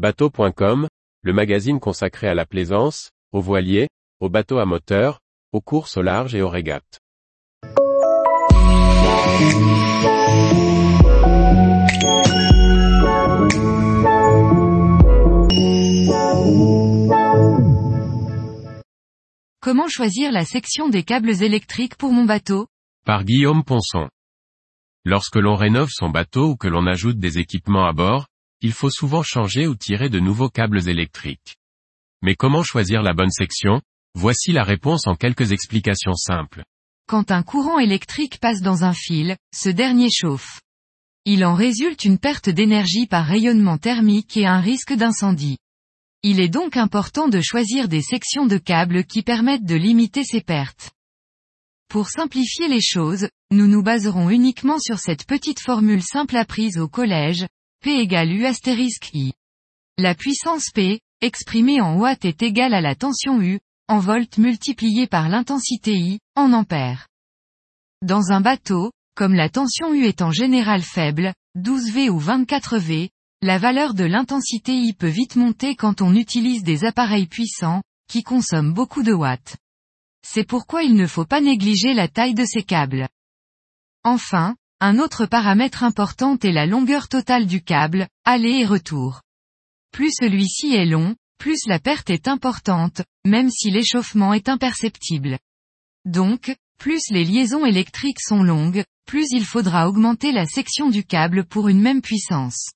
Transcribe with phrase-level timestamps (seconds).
[0.00, 0.88] Bateau.com,
[1.20, 3.88] le magazine consacré à la plaisance, aux voiliers,
[4.20, 5.20] aux bateaux à moteur,
[5.52, 7.00] aux courses au large et aux régates.
[19.60, 22.68] Comment choisir la section des câbles électriques pour mon bateau?
[23.04, 24.08] Par Guillaume Ponson.
[25.04, 28.29] Lorsque l'on rénove son bateau ou que l'on ajoute des équipements à bord,
[28.62, 31.56] il faut souvent changer ou tirer de nouveaux câbles électriques.
[32.22, 33.80] Mais comment choisir la bonne section?
[34.14, 36.64] Voici la réponse en quelques explications simples.
[37.06, 40.60] Quand un courant électrique passe dans un fil, ce dernier chauffe.
[41.24, 45.58] Il en résulte une perte d'énergie par rayonnement thermique et un risque d'incendie.
[46.22, 50.40] Il est donc important de choisir des sections de câbles qui permettent de limiter ces
[50.40, 50.90] pertes.
[51.88, 56.88] Pour simplifier les choses, nous nous baserons uniquement sur cette petite formule simple apprise au
[56.88, 57.46] collège,
[57.82, 59.32] P égale U astérisque I.
[59.96, 65.06] La puissance P, exprimée en watts est égale à la tension U, en volts multiplié
[65.06, 67.08] par l'intensité I, en ampères.
[68.02, 72.76] Dans un bateau, comme la tension U est en général faible, 12 V ou 24
[72.76, 73.08] V,
[73.40, 78.22] la valeur de l'intensité I peut vite monter quand on utilise des appareils puissants, qui
[78.22, 79.56] consomment beaucoup de watts.
[80.22, 83.08] C'est pourquoi il ne faut pas négliger la taille de ces câbles.
[84.04, 89.20] Enfin, un autre paramètre important est la longueur totale du câble, aller et retour.
[89.92, 95.38] Plus celui-ci est long, plus la perte est importante, même si l'échauffement est imperceptible.
[96.06, 101.44] Donc, plus les liaisons électriques sont longues, plus il faudra augmenter la section du câble
[101.44, 102.70] pour une même puissance.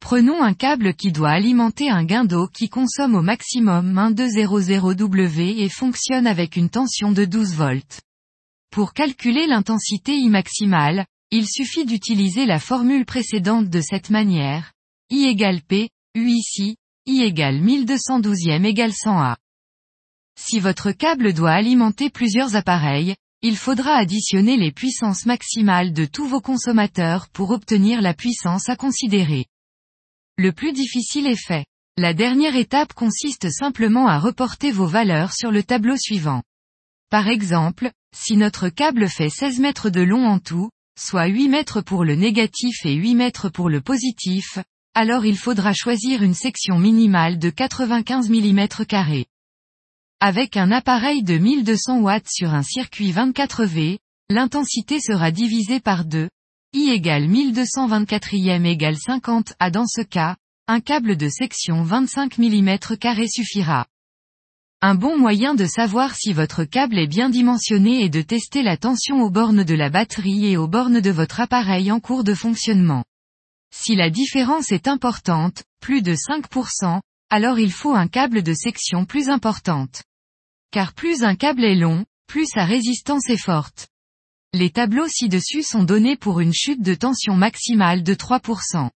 [0.00, 5.68] Prenons un câble qui doit alimenter un gain d'eau qui consomme au maximum 1200W et
[5.68, 8.00] fonctionne avec une tension de 12 volts.
[8.72, 14.72] Pour calculer l'intensité I maximale, il suffit d'utiliser la formule précédente de cette manière.
[15.10, 19.36] I égale P, U ici, I égale 1212e égale 100A.
[20.40, 26.26] Si votre câble doit alimenter plusieurs appareils, il faudra additionner les puissances maximales de tous
[26.26, 29.44] vos consommateurs pour obtenir la puissance à considérer.
[30.38, 31.66] Le plus difficile est fait.
[31.98, 36.42] La dernière étape consiste simplement à reporter vos valeurs sur le tableau suivant.
[37.10, 41.80] Par exemple, si notre câble fait 16 mètres de long en tout, soit 8 mètres
[41.80, 44.58] pour le négatif et 8 mètres pour le positif,
[44.94, 48.66] alors il faudra choisir une section minimale de 95 mm.
[50.20, 56.28] Avec un appareil de 1200 watts sur un circuit 24V, l'intensité sera divisée par 2,
[56.74, 60.36] I égale 1224e égale 50 A dans ce cas,
[60.68, 62.78] un câble de section 25 mm
[63.28, 63.86] suffira.
[64.84, 68.76] Un bon moyen de savoir si votre câble est bien dimensionné est de tester la
[68.76, 72.34] tension aux bornes de la batterie et aux bornes de votre appareil en cours de
[72.34, 73.04] fonctionnement.
[73.72, 77.00] Si la différence est importante, plus de 5%,
[77.30, 80.02] alors il faut un câble de section plus importante.
[80.72, 83.86] Car plus un câble est long, plus sa résistance est forte.
[84.52, 88.90] Les tableaux ci-dessus sont donnés pour une chute de tension maximale de 3%.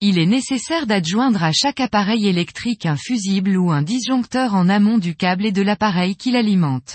[0.00, 4.98] Il est nécessaire d'adjoindre à chaque appareil électrique un fusible ou un disjoncteur en amont
[4.98, 6.94] du câble et de l'appareil qui l'alimente.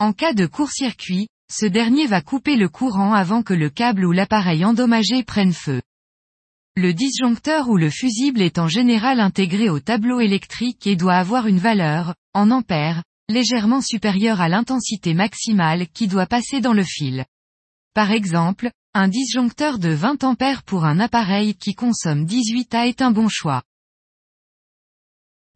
[0.00, 4.10] En cas de court-circuit, ce dernier va couper le courant avant que le câble ou
[4.10, 5.80] l'appareil endommagé prenne feu.
[6.74, 11.46] Le disjoncteur ou le fusible est en général intégré au tableau électrique et doit avoir
[11.46, 17.26] une valeur, en ampères, légèrement supérieure à l'intensité maximale qui doit passer dans le fil.
[17.94, 23.02] Par exemple, un disjoncteur de 20 ampères pour un appareil qui consomme 18 A est
[23.02, 23.64] un bon choix.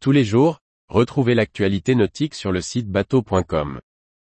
[0.00, 3.78] Tous les jours, retrouvez l'actualité nautique sur le site bateau.com.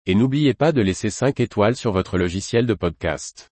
[0.05, 3.49] Et n'oubliez pas de laisser 5 étoiles sur votre logiciel de podcast.